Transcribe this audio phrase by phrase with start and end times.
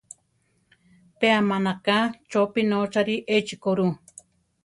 [1.19, 1.95] Pe amánaka
[2.29, 3.87] chopí notzári echi ko ru.